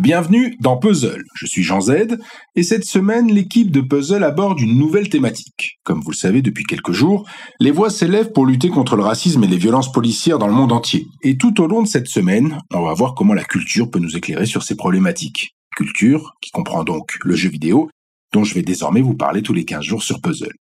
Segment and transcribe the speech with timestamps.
[0.00, 1.22] Bienvenue dans Puzzle.
[1.34, 2.16] Je suis Jean Z
[2.56, 5.78] et cette semaine, l'équipe de Puzzle aborde une nouvelle thématique.
[5.84, 7.28] Comme vous le savez depuis quelques jours,
[7.60, 10.72] les voix s'élèvent pour lutter contre le racisme et les violences policières dans le monde
[10.72, 11.06] entier.
[11.22, 14.16] Et tout au long de cette semaine, on va voir comment la culture peut nous
[14.16, 15.54] éclairer sur ces problématiques.
[15.76, 17.90] Culture, qui comprend donc le jeu vidéo,
[18.32, 20.54] dont je vais désormais vous parler tous les 15 jours sur Puzzle.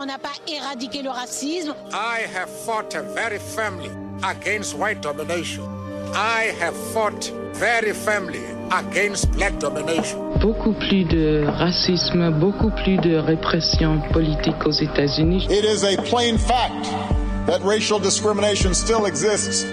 [0.00, 1.74] On n'a pas éradiqué le racisme.
[1.92, 3.90] I have fought very firmly
[4.22, 5.77] against white domination.
[6.14, 8.40] I have fought very firmly
[8.70, 10.18] against black domination.
[10.40, 15.46] Beaucoup plus de racisme, beaucoup plus de répression politique aux États-Unis.
[15.50, 16.88] It is a plain fact
[17.46, 19.66] that racial discrimination still exists.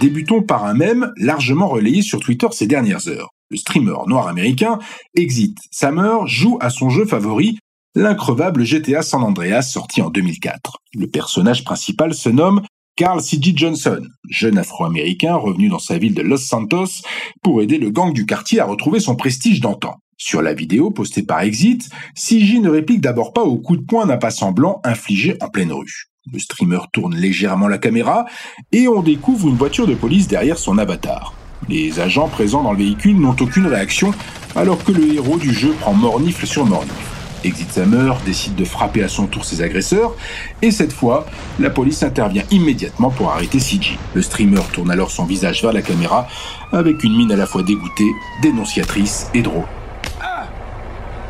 [0.00, 3.30] Débutons par un mème largement relayé sur Twitter ces dernières heures.
[3.50, 4.78] Le streamer noir américain
[5.14, 7.58] Exit Summer joue à son jeu favori,
[7.94, 10.78] l'increvable GTA San Andreas sorti en 2004.
[10.94, 12.60] Le personnage principal se nomme
[12.98, 13.52] Carl C.G.
[13.54, 17.04] Johnson, jeune afro-américain revenu dans sa ville de Los Santos
[17.44, 20.00] pour aider le gang du quartier à retrouver son prestige d'antan.
[20.16, 22.58] Sur la vidéo postée par Exit, C.G.
[22.58, 26.06] ne réplique d'abord pas au coup de poing d'un passant blanc infligé en pleine rue.
[26.32, 28.24] Le streamer tourne légèrement la caméra
[28.72, 31.34] et on découvre une voiture de police derrière son avatar.
[31.68, 34.12] Les agents présents dans le véhicule n'ont aucune réaction
[34.56, 37.17] alors que le héros du jeu prend mornifle sur mornifle.
[37.44, 40.14] Exit Summer décide de frapper à son tour ses agresseurs,
[40.62, 41.26] et cette fois,
[41.58, 43.98] la police intervient immédiatement pour arrêter CG.
[44.14, 46.28] Le streamer tourne alors son visage vers la caméra,
[46.72, 48.10] avec une mine à la fois dégoûtée,
[48.42, 49.64] dénonciatrice et drôle.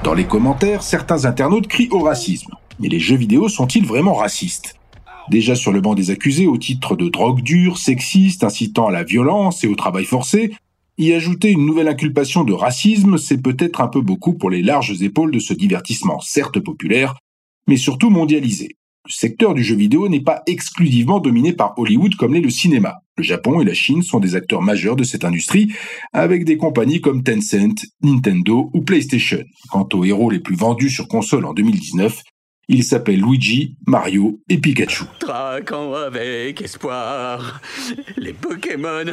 [0.05, 2.53] Dans les commentaires, certains internautes crient au racisme.
[2.81, 4.77] Mais les jeux vidéo sont-ils vraiment racistes?
[5.29, 9.03] Déjà sur le banc des accusés au titre de drogue dure, sexiste, incitant à la
[9.03, 10.55] violence et au travail forcé,
[10.99, 15.01] y ajouter une nouvelle inculpation de racisme, c'est peut-être un peu beaucoup pour les larges
[15.03, 17.15] épaules de ce divertissement, certes populaire,
[17.69, 18.77] mais surtout mondialisé.
[19.07, 22.97] Le secteur du jeu vidéo n'est pas exclusivement dominé par Hollywood comme l'est le cinéma.
[23.17, 25.73] Le Japon et la Chine sont des acteurs majeurs de cette industrie,
[26.13, 29.43] avec des compagnies comme Tencent, Nintendo ou PlayStation.
[29.71, 32.23] Quant aux héros les plus vendus sur console en 2019,
[32.69, 35.05] il s'appelle Luigi, Mario et Pikachu.
[35.21, 37.61] Traquant avec espoir
[38.17, 39.07] les Pokémon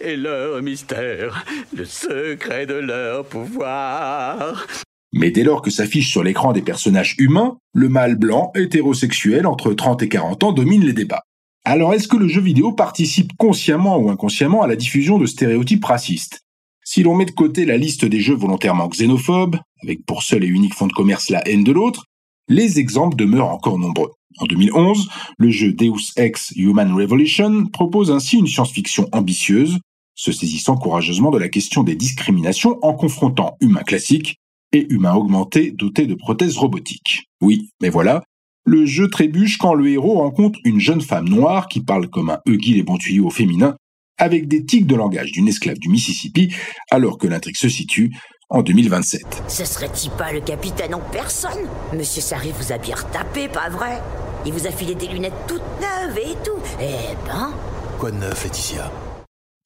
[0.00, 1.44] et leur mystère,
[1.76, 4.66] le secret de leur pouvoir.
[5.12, 9.72] Mais dès lors que s'affichent sur l'écran des personnages humains, le mâle blanc hétérosexuel entre
[9.72, 11.24] 30 et 40 ans domine les débats.
[11.64, 15.84] Alors est-ce que le jeu vidéo participe consciemment ou inconsciemment à la diffusion de stéréotypes
[15.84, 16.42] racistes?
[16.84, 20.48] Si l'on met de côté la liste des jeux volontairement xénophobes, avec pour seul et
[20.48, 22.06] unique fond de commerce la haine de l'autre,
[22.48, 24.10] les exemples demeurent encore nombreux.
[24.38, 25.08] En 2011,
[25.38, 29.78] le jeu Deus Ex Human Revolution propose ainsi une science-fiction ambitieuse,
[30.14, 34.36] se saisissant courageusement de la question des discriminations en confrontant humains classiques
[34.72, 37.28] et humains augmentés dotés de prothèses robotiques.
[37.40, 38.22] Oui, mais voilà,
[38.64, 42.38] le jeu trébuche quand le héros rencontre une jeune femme noire qui parle comme un
[42.46, 43.76] Huggy les bons tuyaux au féminin,
[44.18, 46.54] avec des tics de langage d'une esclave du Mississippi,
[46.90, 48.14] alors que l'intrigue se situe
[48.50, 49.44] en 2027.
[49.48, 51.68] Ce serait-il pas le capitaine en personne?
[51.96, 54.02] Monsieur Sarri vous a bien retapé, pas vrai?
[54.44, 56.60] Il vous a filé des lunettes toutes neuves et tout.
[56.80, 57.52] Eh ben...
[57.98, 58.90] Quoi de neuf, Laetitia?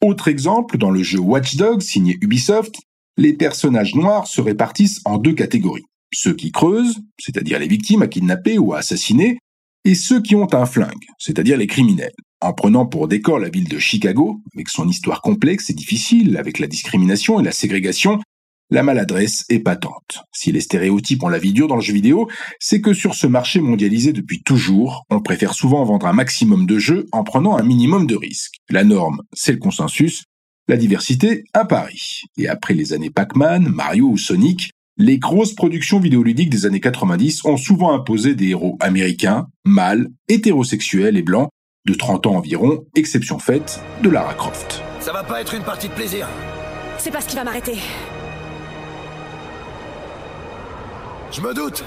[0.03, 2.75] Autre exemple, dans le jeu Watch Dogs signé Ubisoft,
[3.17, 5.84] les personnages noirs se répartissent en deux catégories.
[6.12, 9.39] Ceux qui creusent, c'est-à-dire les victimes à kidnapper ou à assassiner,
[9.87, 12.12] et ceux qui ont un flingue, c'est-à-dire les criminels.
[12.41, 16.59] En prenant pour décor la ville de Chicago, avec son histoire complexe et difficile, avec
[16.59, 18.21] la discrimination et la ségrégation,
[18.75, 20.25] la maladresse est patente.
[20.33, 23.27] Si les stéréotypes ont la vie dure dans le jeu vidéo, c'est que sur ce
[23.27, 27.62] marché mondialisé depuis toujours, on préfère souvent vendre un maximum de jeux en prenant un
[27.62, 28.57] minimum de risques.
[28.69, 30.25] La norme, c'est le consensus,
[30.67, 32.23] la diversité, un pari.
[32.37, 37.45] Et après les années Pac-Man, Mario ou Sonic, les grosses productions vidéoludiques des années 90
[37.45, 41.49] ont souvent imposé des héros américains, mâles, hétérosexuels et blancs,
[41.87, 44.82] de 30 ans environ, exception faite de Lara Croft.
[44.99, 46.27] Ça va pas être une partie de plaisir.
[46.99, 47.77] C'est pas ce qui va m'arrêter.
[51.34, 51.84] Je me doute.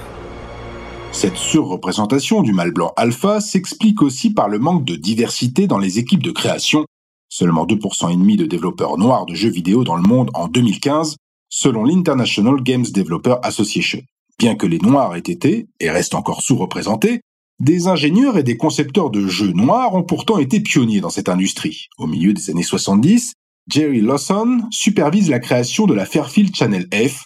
[1.14, 6.00] Cette surreprésentation du mâle blanc alpha s'explique aussi par le manque de diversité dans les
[6.00, 6.86] équipes de création,
[7.30, 11.16] seulement 2% et demi de développeurs noirs de jeux vidéo dans le monde en 2015,
[11.50, 14.02] selon l'International Games Developer Association.
[14.38, 17.22] Bien que les noirs aient été, et restent encore sous-représentés,
[17.62, 21.88] des ingénieurs et des concepteurs de jeux noirs ont pourtant été pionniers dans cette industrie.
[21.98, 23.32] Au milieu des années 70,
[23.72, 27.24] Jerry Lawson supervise la création de la Fairfield Channel F,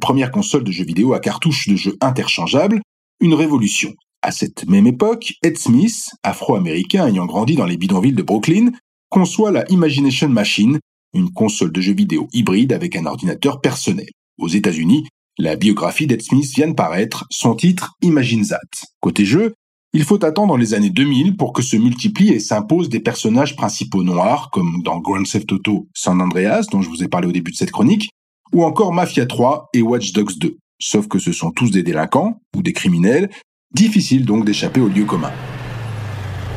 [0.00, 2.80] première console de jeux vidéo à cartouches de jeux interchangeables,
[3.20, 3.92] une révolution.
[4.22, 8.70] À cette même époque, Ed Smith, afro-américain ayant grandi dans les bidonvilles de Brooklyn,
[9.08, 10.78] conçoit la Imagination Machine,
[11.14, 14.08] une console de jeux vidéo hybride avec un ordinateur personnel.
[14.38, 15.06] Aux États-Unis,
[15.38, 18.58] la biographie d'Ed Smith vient de paraître, son titre Imagine That.
[19.00, 19.54] Côté jeu,
[19.92, 24.04] Il faut attendre les années 2000 pour que se multiplient et s'imposent des personnages principaux
[24.04, 27.50] noirs, comme dans Grand Theft Auto San Andreas, dont je vous ai parlé au début
[27.50, 28.10] de cette chronique,
[28.52, 30.56] ou encore Mafia 3 et Watch Dogs 2.
[30.78, 33.30] Sauf que ce sont tous des délinquants, ou des criminels,
[33.74, 35.32] difficile donc d'échapper au lieu commun.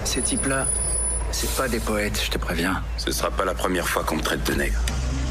[0.05, 0.67] Ces types-là,
[1.31, 2.81] c'est pas des poètes, je te préviens.
[2.97, 4.79] Ce sera pas la première fois qu'on me traite de nègre.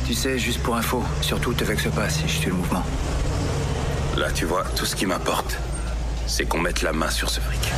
[0.07, 2.83] Tu sais, juste pour info, surtout te vexe pas si je tue le mouvement.
[4.17, 5.57] Là, tu vois, tout ce qui m'importe,
[6.27, 7.73] c'est qu'on mette la main sur ce fric.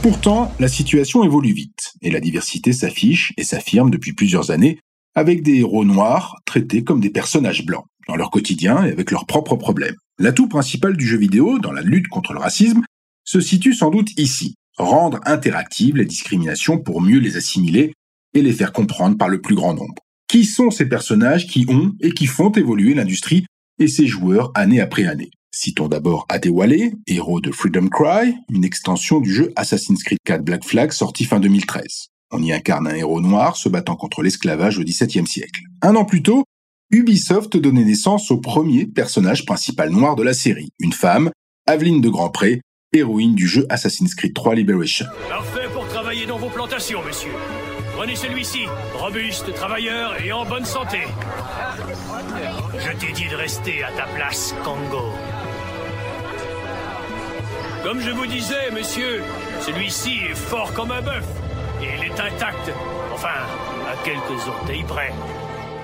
[0.00, 4.78] Pourtant, la situation évolue vite, et la diversité s'affiche et s'affirme depuis plusieurs années,
[5.18, 9.26] avec des héros noirs traités comme des personnages blancs, dans leur quotidien et avec leurs
[9.26, 9.96] propres problèmes.
[10.16, 12.82] L'atout principal du jeu vidéo dans la lutte contre le racisme
[13.24, 17.94] se situe sans doute ici, rendre interactives les discriminations pour mieux les assimiler
[18.32, 19.96] et les faire comprendre par le plus grand nombre.
[20.28, 23.44] Qui sont ces personnages qui ont et qui font évoluer l'industrie
[23.80, 25.30] et ses joueurs année après année?
[25.50, 30.64] Citons d'abord Adewale, héros de Freedom Cry, une extension du jeu Assassin's Creed 4 Black
[30.64, 32.10] Flag sorti fin 2013.
[32.30, 35.62] On y incarne un héros noir se battant contre l'esclavage au XVIIe siècle.
[35.80, 36.44] Un an plus tôt,
[36.90, 41.30] Ubisoft donnait naissance au premier personnage principal noir de la série, une femme,
[41.66, 42.60] Aveline de Grandpré,
[42.92, 45.06] héroïne du jeu Assassin's Creed 3 Liberation.
[45.28, 47.32] Parfait pour travailler dans vos plantations, monsieur.
[47.96, 48.60] Prenez celui-ci,
[48.94, 50.98] robuste, travailleur et en bonne santé.
[52.78, 55.12] Je t'ai dit de rester à ta place, Congo.
[57.82, 59.22] Comme je vous disais, monsieur,
[59.62, 61.24] celui-ci est fort comme un bœuf.
[61.80, 62.72] Il est intact.
[63.12, 63.28] Enfin,
[63.86, 65.12] à quelques orteils près.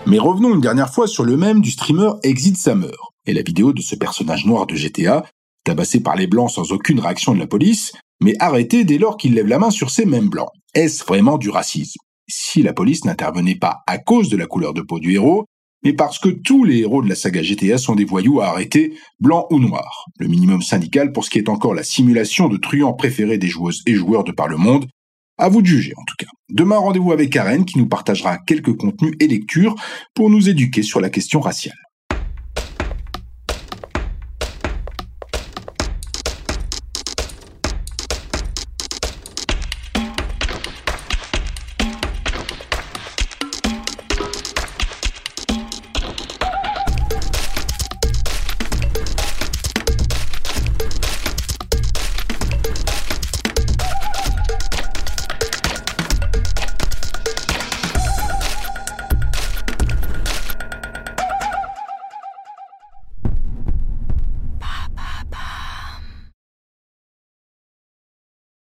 [0.06, 3.72] Mais revenons une dernière fois sur le même du streamer Exit Summer et la vidéo
[3.72, 5.24] de ce personnage noir de GTA,
[5.64, 9.34] tabassé par les blancs sans aucune réaction de la police, mais arrêté dès lors qu'il
[9.34, 10.50] lève la main sur ces mêmes blancs.
[10.74, 12.00] Est-ce vraiment du racisme?
[12.28, 15.44] Si la police n'intervenait pas à cause de la couleur de peau du héros,
[15.84, 18.94] mais parce que tous les héros de la saga GTA sont des voyous à arrêter,
[19.20, 20.06] blancs ou noirs.
[20.18, 23.82] Le minimum syndical pour ce qui est encore la simulation de truands préférés des joueuses
[23.86, 24.86] et joueurs de par le monde.
[25.36, 26.30] À vous de juger en tout cas.
[26.48, 29.74] Demain, rendez-vous avec Karen qui nous partagera quelques contenus et lectures
[30.14, 31.76] pour nous éduquer sur la question raciale.